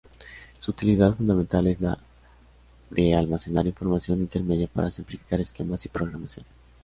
Su 0.57 0.71
utilidad 0.71 1.13
fundamental 1.13 1.67
es 1.67 1.79
la 1.79 1.95
de 2.89 3.13
almacenar 3.13 3.67
información 3.67 4.21
intermedia 4.21 4.65
para 4.67 4.89
simplificar 4.89 5.39
esquemas 5.39 5.85
y 5.85 5.89
programación. 5.89 6.43